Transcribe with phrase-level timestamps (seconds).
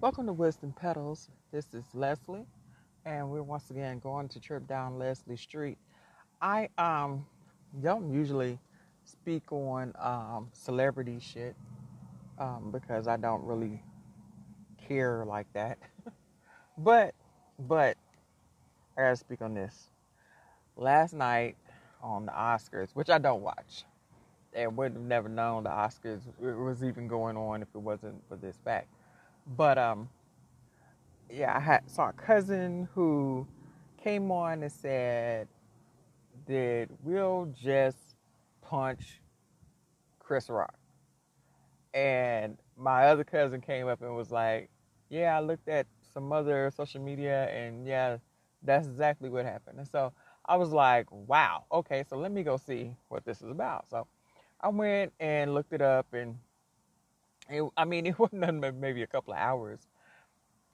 [0.00, 1.28] Welcome to Wisdom Petals.
[1.52, 2.46] This is Leslie,
[3.04, 5.76] and we're once again going to trip down Leslie Street.
[6.40, 7.26] I um
[7.82, 8.58] don't usually
[9.04, 11.54] speak on um, celebrity shit
[12.38, 13.82] um, because I don't really
[14.88, 15.76] care like that.
[16.78, 17.14] but
[17.58, 17.98] but
[18.96, 19.90] I gotta speak on this.
[20.78, 21.56] Last night
[22.02, 23.84] on the Oscars, which I don't watch,
[24.54, 28.36] and would have never known the Oscars was even going on if it wasn't for
[28.36, 28.88] this fact.
[29.56, 30.10] But um,
[31.30, 33.46] yeah, I had saw a cousin who
[34.02, 35.48] came on and said,
[36.46, 38.16] "Did Will just
[38.62, 39.20] punch
[40.18, 40.74] Chris Rock?"
[41.94, 44.70] And my other cousin came up and was like,
[45.08, 48.18] "Yeah, I looked at some other social media, and yeah,
[48.62, 50.12] that's exactly what happened." And so
[50.46, 54.06] I was like, "Wow, okay, so let me go see what this is about." So
[54.60, 56.38] I went and looked it up, and
[57.50, 59.80] it, I mean, it wasn't maybe a couple of hours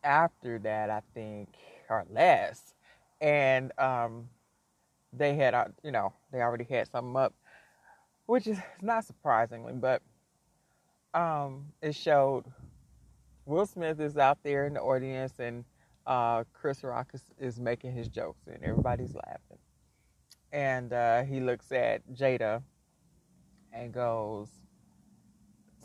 [0.04, 1.48] after that, I think,
[1.88, 2.74] or less,
[3.20, 4.28] and um,
[5.12, 7.34] they had, uh, you know, they already had something up,
[8.26, 10.02] which is not surprisingly, but
[11.14, 12.44] um, it showed
[13.46, 15.64] Will Smith is out there in the audience, and
[16.06, 19.58] uh, Chris Rock is, is, making his jokes, and everybody's laughing,
[20.52, 22.62] and uh, he looks at Jada
[23.72, 24.48] and goes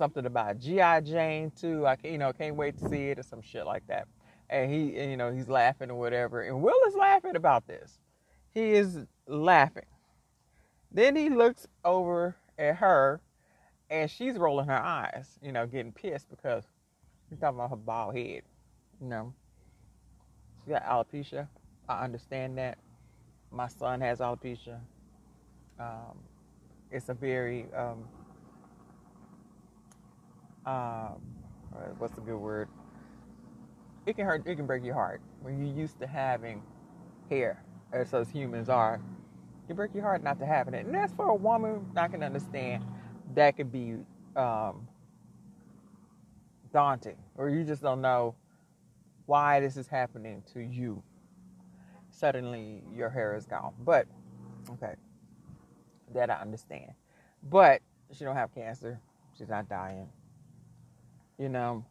[0.01, 1.85] something about GI Jane too.
[1.85, 4.07] I you know can't wait to see it or some shit like that.
[4.49, 6.41] And he you know he's laughing or whatever.
[6.41, 7.99] And Will is laughing about this.
[8.51, 9.85] He is laughing.
[10.91, 13.21] Then he looks over at her,
[13.91, 15.37] and she's rolling her eyes.
[15.39, 16.63] You know, getting pissed because
[17.29, 18.41] he's talking about her bald head.
[18.99, 19.33] You know,
[20.65, 21.47] she got alopecia.
[21.87, 22.79] I understand that.
[23.51, 24.79] My son has alopecia.
[25.79, 26.17] Um,
[26.89, 28.05] it's a very um,
[30.65, 31.21] um,
[31.97, 32.67] what's a good word?
[34.05, 34.45] It can hurt.
[34.45, 36.61] It can break your heart when you're used to having
[37.29, 38.99] hair, as us humans are.
[39.67, 41.85] Can break your heart not to having it, and that's for a woman.
[41.95, 42.83] I can understand
[43.35, 43.95] that could be
[44.35, 44.87] um,
[46.73, 48.35] daunting, or you just don't know
[49.27, 51.01] why this is happening to you.
[52.09, 53.73] Suddenly, your hair is gone.
[53.79, 54.07] But
[54.71, 54.95] okay,
[56.13, 56.91] that I understand.
[57.49, 58.99] But she don't have cancer.
[59.37, 60.09] She's not dying
[61.41, 61.83] you know,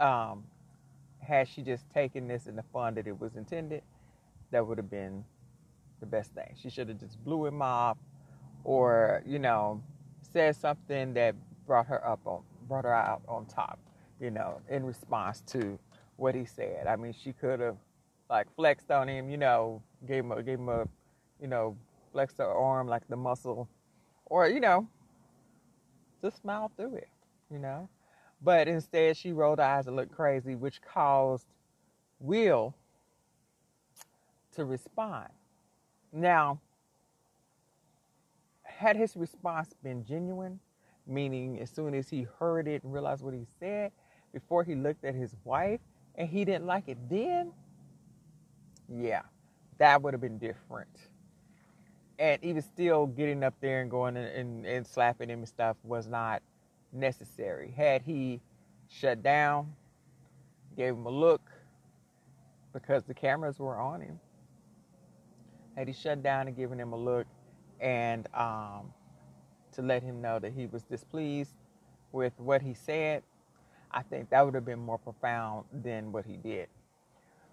[0.00, 0.42] um,
[1.18, 3.82] had she just taken this in the fun that it was intended,
[4.52, 5.22] that would have been
[6.00, 6.56] the best thing.
[6.60, 7.98] She should have just blew him off,
[8.64, 9.82] or you know,
[10.22, 11.34] said something that
[11.66, 13.78] brought her up on, brought her out on top.
[14.18, 15.78] You know, in response to
[16.16, 16.86] what he said.
[16.86, 17.76] I mean, she could have
[18.30, 19.28] like flexed on him.
[19.28, 20.88] You know, gave him a, gave him a,
[21.38, 21.76] you know,
[22.12, 23.68] flexed her arm like the muscle,
[24.24, 24.88] or you know,
[26.22, 27.08] just smile through it.
[27.50, 27.90] You know.
[28.42, 31.46] But instead, she rolled her eyes and looked crazy, which caused
[32.18, 32.74] Will
[34.54, 35.28] to respond.
[36.12, 36.60] Now,
[38.62, 40.58] had his response been genuine,
[41.06, 43.92] meaning as soon as he heard it and realized what he said,
[44.32, 45.80] before he looked at his wife
[46.14, 47.52] and he didn't like it then,
[48.88, 49.22] yeah,
[49.78, 50.88] that would have been different.
[52.18, 55.76] And even still getting up there and going and, and, and slapping him and stuff
[55.84, 56.42] was not
[56.92, 57.72] necessary.
[57.76, 58.40] Had he
[58.88, 59.72] shut down,
[60.76, 61.42] gave him a look
[62.72, 64.20] because the cameras were on him,
[65.76, 67.26] had he shut down and given him a look
[67.80, 68.92] and um,
[69.72, 71.54] to let him know that he was displeased
[72.12, 73.22] with what he said,
[73.90, 76.68] I think that would have been more profound than what he did.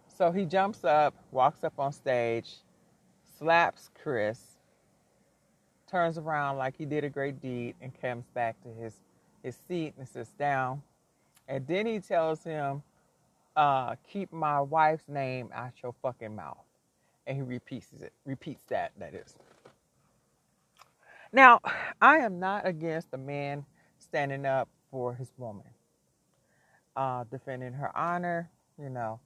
[0.07, 2.55] So he jumps up, walks up on stage,
[3.37, 4.57] slaps Chris,
[5.89, 8.93] turns around like he did a great deed, and comes back to his
[9.47, 10.83] his seat and sits down.
[11.47, 12.83] And then he tells him,
[13.55, 16.57] uh, keep my wife's name out your fucking mouth.
[17.25, 19.35] And he repeats it, repeats that, that is.
[21.33, 21.59] Now,
[22.01, 23.65] I am not against a man
[23.99, 25.65] standing up for his woman,
[26.95, 28.49] uh, defending her honor,
[28.81, 29.19] you know,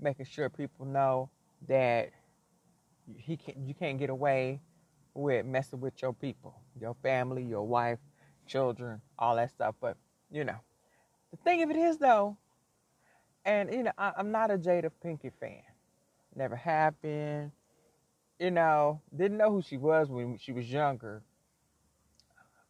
[0.00, 1.30] making sure people know
[1.68, 2.10] that
[3.16, 4.60] he can, you can't get away
[5.14, 7.98] with messing with your people, your family, your wife,
[8.46, 9.74] children, all that stuff.
[9.80, 9.96] But,
[10.30, 10.56] you know,
[11.30, 12.36] the thing of it is, though,
[13.44, 15.62] and, you know, I, am not a Jada Pinkett fan.
[16.34, 16.60] Never
[17.00, 17.52] been.
[18.38, 21.22] You know, didn't know who she was when she was younger.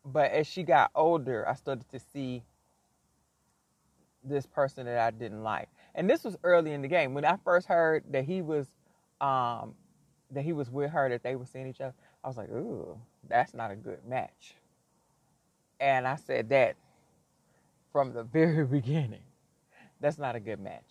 [0.05, 2.45] But as she got older, I started to see
[4.23, 5.69] this person that I didn't like.
[5.95, 7.15] And this was early in the game.
[7.15, 8.69] When I first heard that he was
[9.21, 9.75] um,
[10.31, 12.99] that he was with her, that they were seeing each other, I was like, ooh,
[13.29, 14.55] that's not a good match.
[15.81, 16.77] And I said that
[17.93, 19.23] from the very beginning.
[20.01, 20.85] That's not a good match.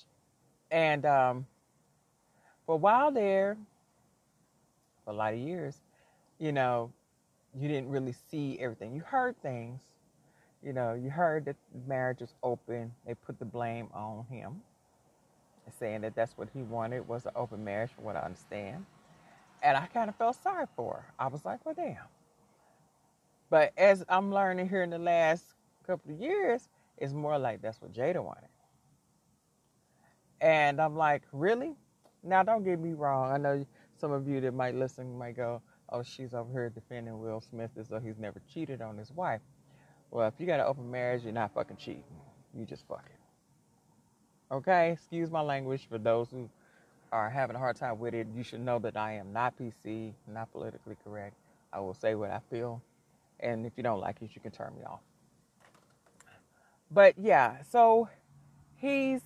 [0.72, 1.46] And um,
[2.66, 3.58] for a while there,
[5.04, 5.80] for a lot of years,
[6.40, 6.92] you know,
[7.58, 8.94] you didn't really see everything.
[8.94, 9.82] You heard things.
[10.64, 11.56] You know, you heard that
[11.88, 12.92] marriage was open.
[13.06, 14.62] They put the blame on him,
[15.80, 18.86] saying that that's what he wanted was an open marriage, from what I understand.
[19.62, 21.06] And I kind of felt sorry for her.
[21.20, 21.98] I was like, well, damn.
[23.50, 25.44] But as I'm learning here in the last
[25.86, 28.50] couple of years, it's more like that's what Jada wanted.
[30.42, 31.74] And I'm like, really?
[32.24, 33.32] Now, don't get me wrong.
[33.32, 33.66] I know
[33.98, 37.72] some of you that might listen might go, oh, she's over here defending Will Smith
[37.78, 39.42] as though he's never cheated on his wife.
[40.12, 42.04] Well, if you got an open marriage, you're not fucking cheating.
[42.54, 43.06] You just fucking.
[44.52, 44.92] Okay?
[44.92, 46.50] Excuse my language for those who
[47.12, 48.28] are having a hard time with it.
[48.36, 51.36] You should know that I am not PC, not politically correct.
[51.72, 52.82] I will say what I feel.
[53.40, 55.02] And if you don't like it, you can turn me off.
[56.92, 58.10] But yeah, so
[58.76, 59.22] he's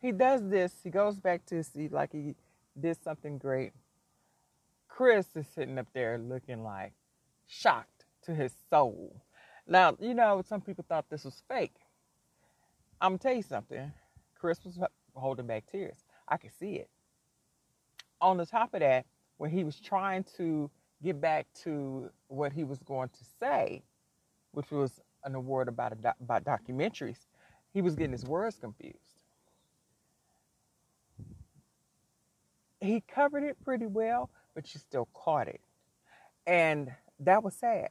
[0.00, 0.72] he does this.
[0.82, 2.34] He goes back to see like he
[2.78, 3.72] did something great.
[4.88, 6.92] Chris is sitting up there looking like
[7.46, 9.22] shocked to his soul.
[9.66, 11.76] Now, you know, some people thought this was fake.
[13.00, 13.92] I'm gonna tell you something.
[14.38, 14.78] Chris was
[15.14, 15.96] holding back tears.
[16.28, 16.90] I could see it.
[18.20, 19.06] On the top of that,
[19.38, 20.70] when he was trying to
[21.02, 23.82] get back to what he was going to say,
[24.52, 27.26] which was an award about about documentaries,
[27.72, 28.96] he was getting his words confused.
[32.80, 35.60] He covered it pretty well, but you still caught it,
[36.46, 37.90] and that was sad.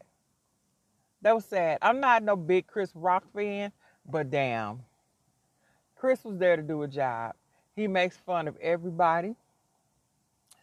[1.22, 1.80] That was sad.
[1.82, 3.72] I'm not no big Chris Rock fan,
[4.10, 4.82] but damn,
[5.96, 7.36] Chris was there to do a job.
[7.76, 9.36] He makes fun of everybody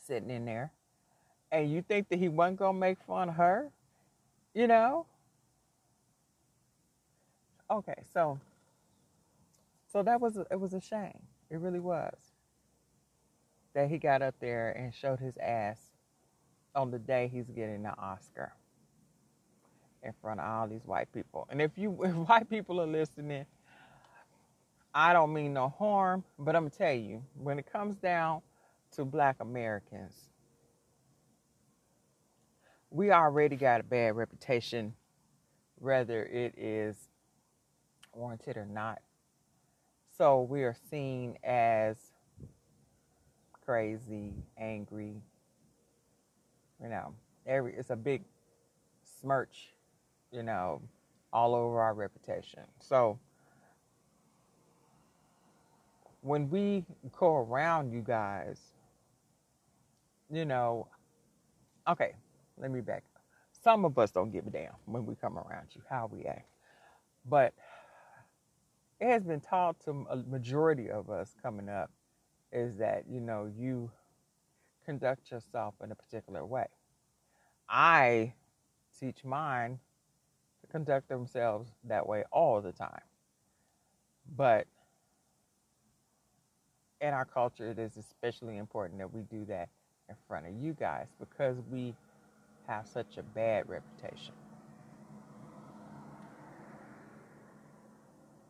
[0.07, 0.73] sitting in there,
[1.56, 3.70] and you think that he wasn't gonna make fun of her,
[4.55, 5.06] you know?
[7.70, 8.38] Okay, so
[9.93, 11.19] so that was it was a shame.
[11.50, 12.14] It really was
[13.75, 15.79] that he got up there and showed his ass
[16.75, 18.52] on the day he's getting the Oscar
[20.02, 21.47] in front of all these white people.
[21.50, 23.47] And if you if white people are listening,
[24.94, 28.43] I don't mean no harm, but I'm gonna tell you, when it comes down
[28.93, 30.25] to black Americans,
[32.91, 34.94] we already got a bad reputation,
[35.79, 36.97] whether it is
[38.15, 39.00] warranted or not.
[40.17, 41.97] So we are seen as
[43.65, 45.15] crazy, angry.
[46.83, 47.15] You know,
[47.47, 48.23] every it's a big
[49.21, 49.75] smirch,
[50.31, 50.81] you know,
[51.33, 52.62] all over our reputation.
[52.81, 53.19] So
[56.23, 56.85] when we
[57.19, 58.61] go around you guys,
[60.31, 60.88] you know,
[61.87, 62.15] okay,
[62.58, 63.05] let me back.
[63.14, 63.23] up.
[63.62, 66.49] Some of us don't give a damn when we come around you, how we act.
[67.29, 67.55] But
[69.00, 71.91] it has been taught to a majority of us coming up
[72.53, 73.91] is that you know you
[74.85, 76.67] conduct yourself in a particular way.
[77.69, 78.35] I
[78.99, 79.79] teach mine
[80.61, 83.02] to conduct themselves that way all the time.
[84.37, 84.67] But
[87.00, 89.69] in our culture, it is especially important that we do that
[90.09, 91.94] in front of you guys because we
[92.67, 94.35] have such a bad reputation.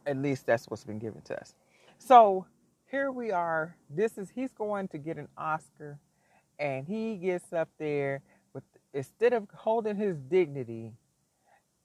[0.07, 1.55] At least that's what's been given to us.
[1.99, 2.47] So
[2.91, 3.77] here we are.
[3.91, 5.99] This is he's going to get an Oscar,
[6.59, 8.23] and he gets up there
[8.55, 8.65] with
[8.95, 10.93] instead of holding his dignity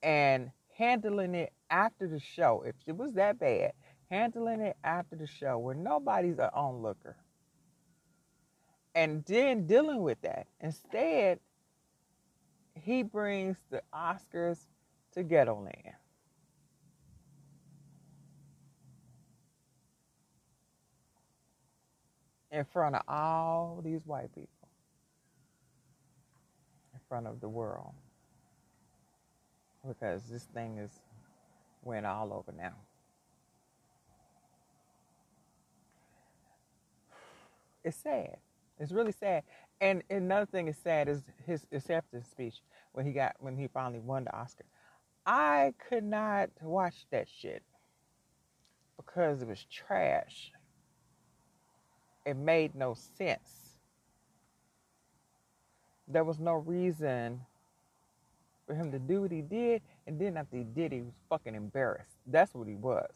[0.04, 2.64] and handling it after the show.
[2.66, 3.74] If it was that bad,
[4.10, 7.18] handling it after the show where nobody's an onlooker,
[8.94, 10.48] and then dealing with that.
[10.60, 11.40] Instead,
[12.84, 14.60] he brings the Oscars
[15.14, 15.96] to Ghetto Land.
[22.52, 24.68] in front of all these white people,
[26.94, 27.94] in front of the world,
[29.88, 30.92] because this thing is
[31.84, 32.74] went all over now.
[37.84, 38.38] It's sad.
[38.80, 39.44] It's really sad.
[39.82, 42.62] And another thing is sad is his acceptance speech
[42.94, 44.66] when he got when he finally won the Oscar.
[45.26, 47.64] I could not watch that shit
[48.98, 50.52] because it was trash
[52.26, 53.78] it made no sense.
[56.08, 57.42] There was no reason
[58.68, 61.56] for him to do what he did, and then after he did, he was fucking
[61.56, 62.18] embarrassed.
[62.28, 63.12] That's what he was.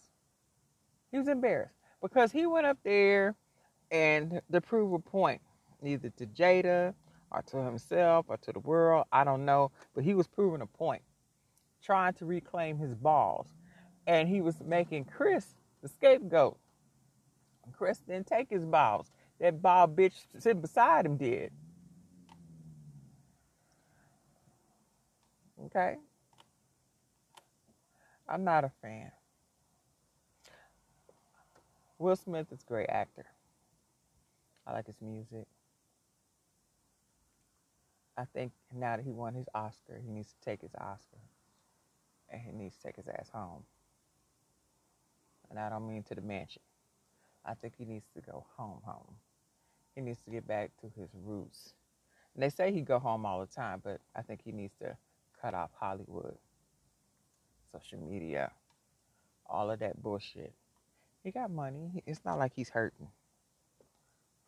[1.11, 3.35] He was embarrassed because he went up there
[3.91, 5.41] and to prove a point,
[5.83, 6.93] either to Jada
[7.31, 9.05] or to himself or to the world.
[9.11, 11.01] I don't know, but he was proving a point,
[11.83, 13.47] trying to reclaim his balls,
[14.07, 16.57] and he was making Chris the scapegoat.
[17.73, 19.11] Chris didn't take his balls.
[19.39, 21.51] That ball bitch sitting beside him did.
[25.65, 25.95] Okay?
[28.27, 29.11] I'm not a fan.
[31.97, 33.25] Will Smith is a great actor.
[34.67, 35.47] I like his music.
[38.17, 41.17] I think now that he won his Oscar, he needs to take his Oscar.
[42.29, 43.63] And he needs to take his ass home.
[45.49, 46.61] And I don't mean to the mansion.
[47.45, 49.15] I think he needs to go home, home.
[49.93, 51.73] He needs to get back to his roots.
[52.33, 54.97] And they say he go home all the time, but I think he needs to
[55.41, 56.35] cut off Hollywood,
[57.71, 58.51] social media,
[59.47, 60.53] all of that bullshit.
[61.23, 62.03] He got money.
[62.05, 63.07] It's not like he's hurting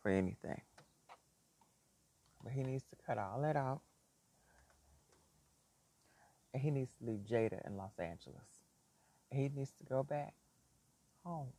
[0.01, 0.61] for anything.
[2.47, 3.81] But he needs to cut all that out.
[6.53, 8.39] And he needs to leave Jada in Los Angeles.
[9.29, 10.33] And he needs to go back
[11.25, 11.49] home.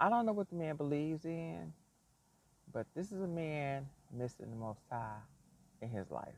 [0.00, 1.72] I don't know what the man believes in,
[2.72, 5.20] but this is a man missing the Most High
[5.80, 6.34] in his life.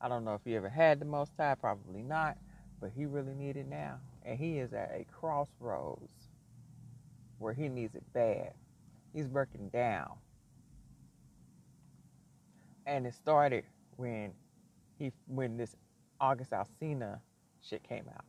[0.00, 2.38] I don't know if he ever had the Most High, probably not,
[2.80, 3.98] but he really needs it now.
[4.24, 6.12] And he is at a crossroads
[7.38, 8.52] where he needs it bad.
[9.12, 10.12] He's breaking down.
[12.86, 13.64] And it started
[13.96, 14.32] when
[14.98, 15.76] he when this
[16.20, 17.20] August Alsina
[17.62, 18.24] shit came out.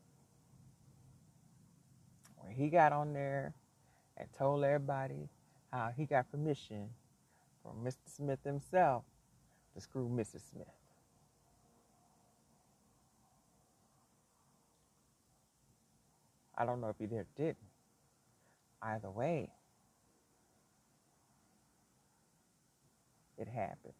[2.37, 3.53] When he got on there
[4.17, 5.29] and told everybody
[5.71, 6.89] how he got permission
[7.63, 7.97] from Mr.
[8.05, 9.03] Smith himself
[9.73, 10.41] to screw Mrs.
[10.51, 10.67] Smith.
[16.57, 17.57] I don't know if he did or didn't.
[18.81, 19.49] Either way,
[23.41, 23.93] it happened.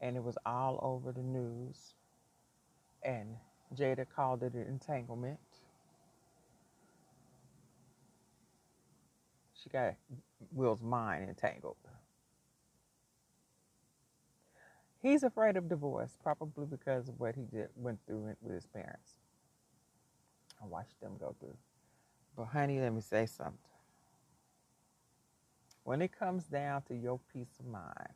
[0.00, 1.94] And it was all over the news.
[3.04, 3.36] And
[3.74, 5.38] Jada called it an entanglement.
[9.54, 9.94] She got
[10.52, 11.76] Will's mind entangled.
[15.02, 19.16] He's afraid of divorce, probably because of what he did went through with his parents.
[20.62, 21.56] I watched them go through.
[22.36, 23.58] But honey, let me say something.
[25.86, 28.08] When it comes down to your peace of mind,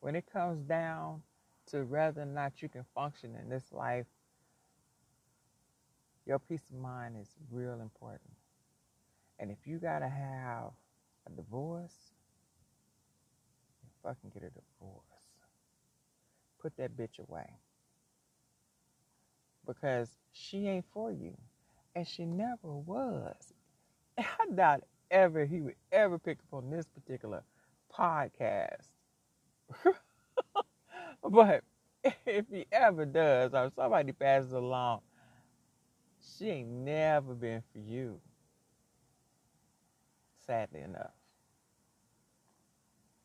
[0.00, 1.20] when it comes down
[1.66, 4.06] to whether or not you can function in this life,
[6.24, 8.30] your peace of mind is real important.
[9.38, 10.70] And if you gotta have
[11.26, 12.14] a divorce,
[13.82, 15.02] you fucking get a divorce.
[16.62, 17.58] Put that bitch away.
[19.66, 21.36] Because she ain't for you.
[21.94, 23.52] And she never was.
[24.18, 27.42] I doubt ever he would ever pick up on this particular
[27.96, 28.88] podcast.
[31.22, 31.62] but
[32.26, 35.00] if he ever does, or somebody passes along,
[36.38, 38.20] she ain't never been for you
[40.46, 41.12] sadly enough.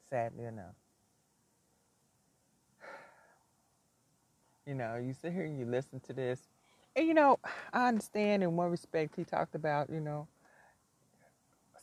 [0.09, 0.75] Sadly enough.
[4.65, 6.47] You know, you sit here and you listen to this.
[6.95, 7.39] And, you know,
[7.73, 10.27] I understand in one respect he talked about, you know,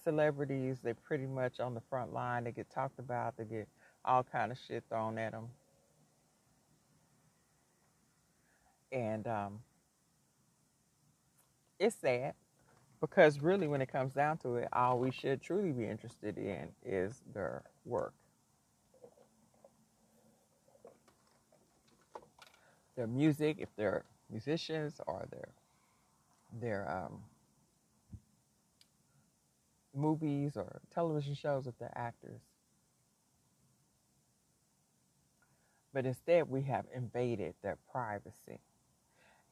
[0.06, 2.44] celebrities, they pretty much on the front line.
[2.44, 3.36] They get talked about.
[3.36, 3.68] They get
[4.04, 5.48] all kind of shit thrown at them.
[8.92, 9.58] And um,
[11.80, 12.34] it's sad
[13.00, 16.68] because really, when it comes down to it, all we should truly be interested in
[16.84, 18.14] is their work.
[22.96, 25.48] Their music, if they're musicians, or their
[26.60, 27.18] their um,
[29.96, 32.40] movies or television shows, with they're actors.
[35.92, 38.60] But instead, we have invaded their privacy.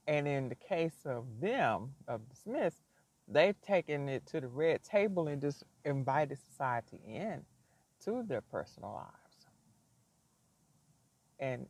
[0.06, 2.82] And in the case of them, of the Smiths,
[3.26, 7.42] they've taken it to the red table and just invited society in
[8.04, 9.46] to their personal lives.
[11.40, 11.66] And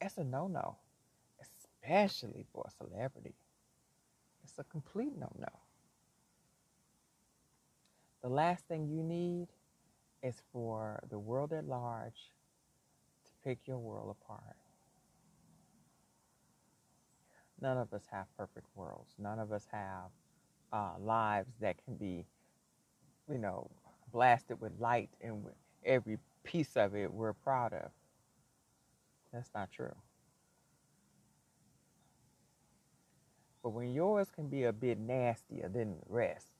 [0.00, 0.76] it's a no no,
[1.40, 3.34] especially for a celebrity.
[4.44, 5.63] It's a complete no no.
[8.24, 9.48] The last thing you need
[10.22, 12.32] is for the world at large
[13.26, 14.56] to pick your world apart.
[17.60, 19.14] None of us have perfect worlds.
[19.18, 20.10] None of us have
[20.72, 22.24] uh, lives that can be,
[23.30, 23.70] you know,
[24.10, 25.52] blasted with light and with
[25.84, 27.90] every piece of it we're proud of.
[29.34, 29.94] That's not true.
[33.62, 36.52] But when yours can be a bit nastier than the rest,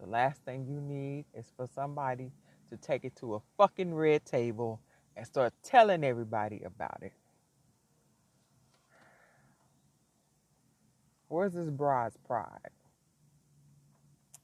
[0.00, 2.32] the last thing you need is for somebody
[2.70, 4.80] to take it to a fucking red table
[5.16, 7.12] and start telling everybody about it.
[11.28, 12.70] Where's this bride's pride?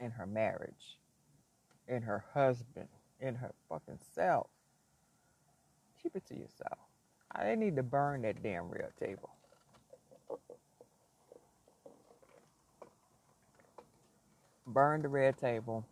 [0.00, 0.98] In her marriage,
[1.88, 2.88] in her husband,
[3.20, 4.48] in her fucking self.
[6.02, 6.78] Keep it to yourself.
[7.32, 9.30] I didn't need to burn that damn real table.
[14.66, 15.86] Burn the red table.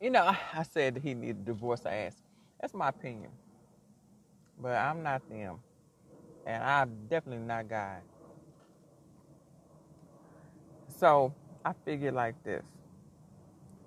[0.00, 1.86] You know, I said he needed a divorce.
[1.86, 2.22] I asked.
[2.60, 3.30] That's my opinion.
[4.60, 5.58] But I'm not them.
[6.46, 8.00] And I'm definitely not God.
[10.98, 11.32] So
[11.64, 12.64] I figured like this.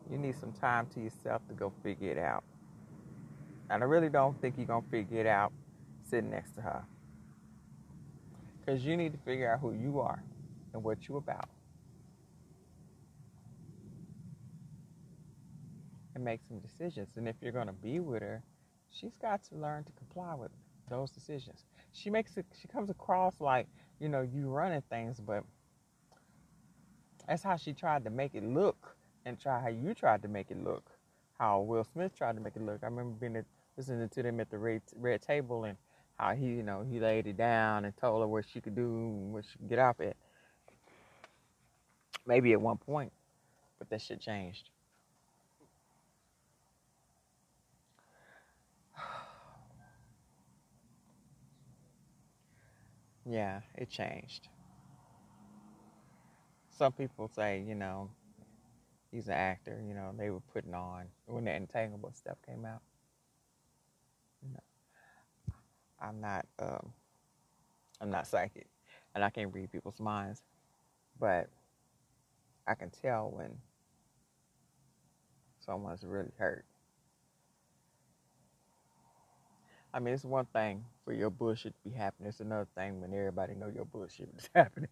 [0.09, 2.43] You need some time to yourself to go figure it out.
[3.69, 5.51] And I really don't think you're going to figure it out
[6.09, 6.83] sitting next to her.
[8.59, 10.21] Because you need to figure out who you are
[10.73, 11.49] and what you're about.
[16.13, 17.09] And make some decisions.
[17.15, 18.43] And if you're going to be with her,
[18.89, 20.51] she's got to learn to comply with
[20.89, 21.63] those decisions.
[21.93, 23.67] She makes it, she comes across like,
[23.99, 25.43] you know, you running things, but
[27.27, 30.51] that's how she tried to make it look and try how you tried to make
[30.51, 30.91] it look.
[31.39, 32.79] How Will Smith tried to make it look.
[32.83, 33.45] I remember being at,
[33.77, 35.77] listening to them at the red, red table and
[36.17, 38.81] how he, you know, he laid it down and told her what she could do
[38.81, 40.17] and what she could get off at.
[42.25, 43.13] Maybe at one point,
[43.79, 44.69] but that shit changed.
[53.25, 54.47] Yeah, it changed.
[56.69, 58.09] Some people say, you know,
[59.11, 62.81] he's an actor, you know, they were putting on when the entanglement stuff came out.
[64.53, 64.59] No.
[66.01, 66.93] I'm not um,
[68.01, 68.67] I'm not psychic
[69.13, 70.41] and I can't read people's minds,
[71.19, 71.49] but
[72.67, 73.51] I can tell when
[75.65, 76.65] someone's really hurt.
[79.93, 82.29] I mean, it's one thing for your bullshit to be happening.
[82.29, 84.89] It's another thing when everybody know your bullshit is happening.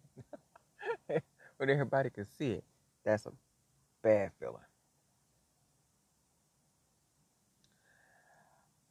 [1.56, 2.64] when everybody can see it,
[3.04, 3.32] that's a
[4.02, 4.56] bad feeling.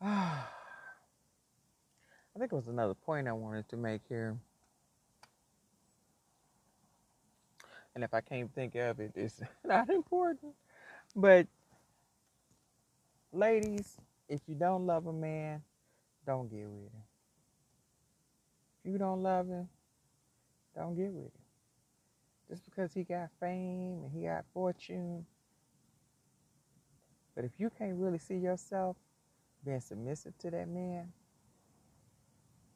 [0.01, 0.43] I
[2.39, 4.37] think it was another point I wanted to make here.
[7.93, 10.53] And if I can't think of it, it's not important.
[11.15, 11.47] But,
[13.31, 15.61] ladies, if you don't love a man,
[16.29, 17.03] don't get with him.
[18.83, 19.67] If you don't love him,
[20.75, 21.41] don't get with him.
[22.47, 25.25] Just because he got fame and he got fortune.
[27.35, 28.95] But if you can't really see yourself
[29.65, 31.11] being submissive to that man,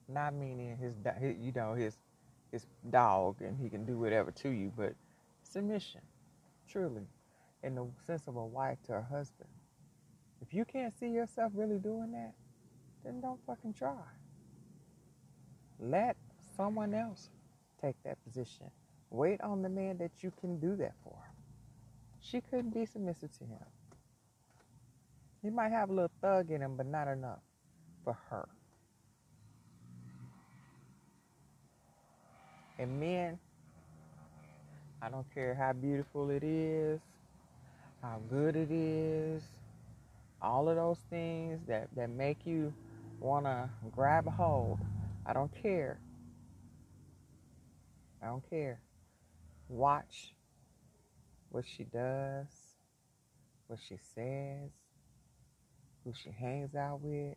[0.07, 0.95] not meaning his,
[1.39, 1.95] you know, his
[2.51, 4.95] his dog and he can do whatever to you, but
[5.43, 6.01] submission,
[6.67, 7.03] truly,
[7.61, 9.49] in the sense of a wife to her husband.
[10.41, 12.33] If you can't see yourself really doing that,
[13.03, 13.95] then don't fucking try.
[15.79, 16.15] Let
[16.55, 17.29] someone else
[17.81, 18.69] take that position.
[19.09, 21.17] Wait on the man that you can do that for.
[22.21, 23.65] She couldn't be submissive to him.
[25.41, 27.41] He might have a little thug in him, but not enough
[28.03, 28.47] for her.
[32.79, 33.37] And men,
[35.01, 37.01] I don't care how beautiful it is,
[38.01, 39.43] how good it is,
[40.41, 42.73] all of those things that, that make you
[43.23, 44.79] want to grab a hold.
[45.25, 45.99] I don't care.
[48.21, 48.81] I don't care.
[49.69, 50.33] Watch
[51.49, 52.47] what she does,
[53.67, 54.71] what she says,
[56.03, 57.35] who she hangs out with.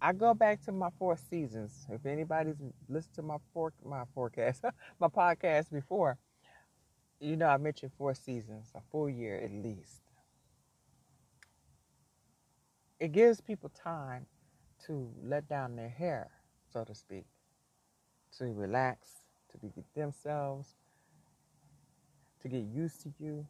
[0.00, 1.86] I go back to my four seasons.
[1.90, 2.56] If anybody's
[2.88, 4.64] listened to my four, my forecast,
[5.00, 6.18] my podcast before,
[7.20, 10.05] you know I mentioned four seasons, a full year at least
[12.98, 14.26] it gives people time
[14.86, 16.30] to let down their hair,
[16.72, 17.24] so to speak,
[18.38, 19.08] to relax,
[19.50, 20.74] to be themselves,
[22.42, 23.46] to get used to you.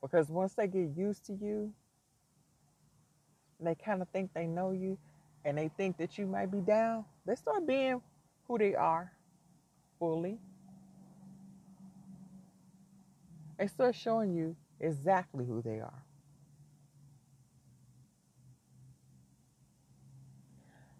[0.00, 1.72] Because once they get used to you,
[3.60, 4.98] they kind of think they know you
[5.44, 8.00] and they think that you might be down, they start being
[8.46, 9.12] who they are
[9.98, 10.38] fully.
[13.58, 16.02] They start showing you exactly who they are.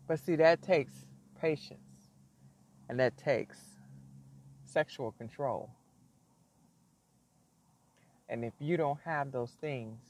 [0.09, 1.05] But see, that takes
[1.39, 1.81] patience
[2.89, 3.59] and that takes
[4.65, 5.71] sexual control.
[8.31, 10.01] And if you don't have those things,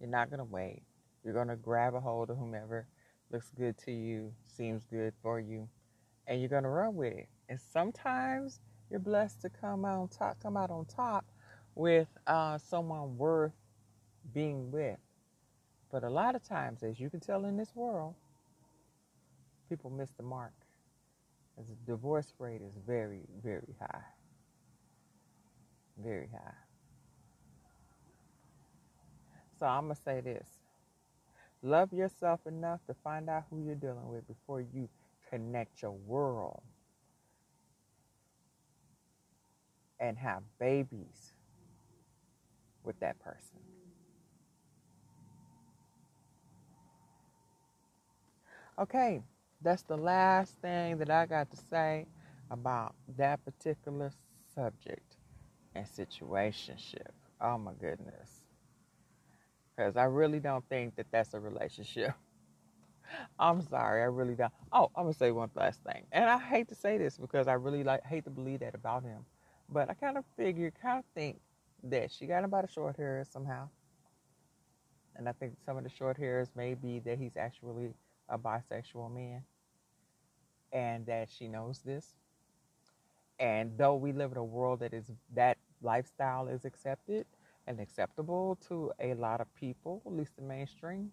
[0.00, 0.82] you're not going to wait.
[1.24, 2.86] You're going to grab a hold of whomever
[3.30, 5.68] looks good to you, seems good for you,
[6.26, 7.28] and you're going to run with it.
[7.48, 11.24] And sometimes you're blessed to come out on top, come out on top
[11.74, 13.54] with uh, someone worth
[14.34, 14.98] being with.
[15.90, 18.14] But a lot of times, as you can tell in this world,
[19.72, 20.52] people miss the mark.
[21.56, 24.04] The divorce rate is very, very high.
[25.96, 26.52] Very high.
[29.58, 30.46] So I'm going to say this
[31.62, 34.90] love yourself enough to find out who you're dealing with before you
[35.30, 36.60] connect your world
[39.98, 41.32] and have babies
[42.84, 43.58] with that person.
[48.78, 49.22] Okay,
[49.62, 52.06] that's the last thing that I got to say
[52.50, 54.10] about that particular
[54.54, 55.16] subject
[55.74, 57.10] and situationship.
[57.40, 58.42] Oh my goodness.
[59.76, 62.12] Because I really don't think that that's a relationship.
[63.38, 64.52] I'm sorry, I really don't.
[64.72, 67.54] Oh, I'm gonna say one last thing, and I hate to say this because I
[67.54, 69.24] really like hate to believe that about him,
[69.68, 71.40] but I kind of figure, kind of think
[71.84, 73.68] that she got him by the short hairs somehow,
[75.16, 77.90] and I think some of the short hairs may be that he's actually
[78.28, 79.42] a bisexual man
[80.72, 82.14] and that she knows this.
[83.38, 87.26] And though we live in a world that is that lifestyle is accepted
[87.66, 91.10] and acceptable to a lot of people, at least the mainstream,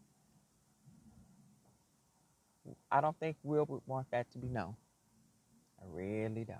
[2.92, 4.76] I don't think Will would want that to be known.
[5.82, 6.60] I really don't.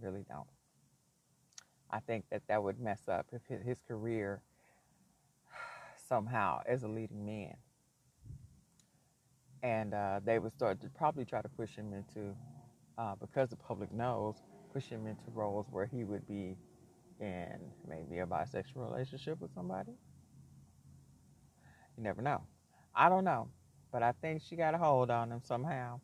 [0.00, 0.46] Really don't.
[1.90, 4.42] I think that that would mess up if his, his career
[6.08, 7.56] somehow as a leading man
[9.66, 12.36] and uh, they would start to probably try to push him into,
[12.98, 14.36] uh, because the public knows,
[14.72, 16.56] push him into roles where he would be
[17.20, 19.92] in maybe a bisexual relationship with somebody.
[21.96, 22.42] You never know.
[22.94, 23.48] I don't know,
[23.90, 26.00] but I think she got a hold on him somehow.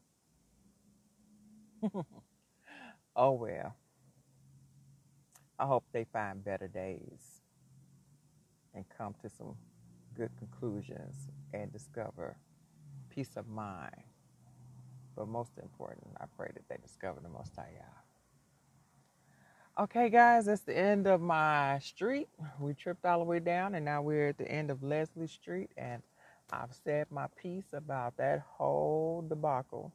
[3.16, 3.76] oh well.
[5.58, 7.42] I hope they find better days
[8.74, 9.54] and come to some
[10.16, 12.36] good conclusions and discover
[13.14, 14.02] peace of mind.
[15.16, 17.72] But most important, I pray that they discover the Most High
[19.78, 22.28] Okay, guys, that's the end of my street.
[22.60, 25.70] We tripped all the way down, and now we're at the end of Leslie Street,
[25.78, 26.02] and
[26.52, 29.92] I've said my piece about that whole debacle.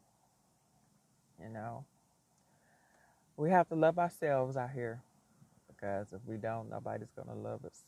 [1.41, 1.85] You know,
[3.37, 5.01] we have to love ourselves out here
[5.67, 7.83] because if we don't, nobody's going to love us.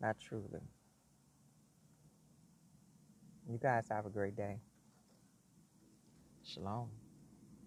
[0.00, 0.60] Not truly.
[3.48, 4.60] You guys have a great day.
[6.42, 7.03] Shalom.